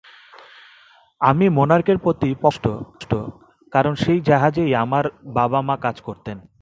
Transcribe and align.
আমি 1.21 1.49
মোনার্কের 1.49 1.97
প্রতি 1.97 2.35
পক্ষপাতদুষ্ট, 2.41 3.11
কারণ 3.73 3.95
সেই 3.95 4.19
জাহাজেই 4.21 4.75
আমার 4.75 5.05
বাবা-মা 5.33 5.75
কাজ 5.77 6.01
করতেন। 6.01 6.37